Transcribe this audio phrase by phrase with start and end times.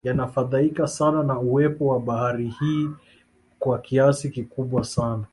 [0.05, 2.89] Yanafaidika sana na uwepo wa bahari hii
[3.59, 5.25] kwa kiasi kikubwa sana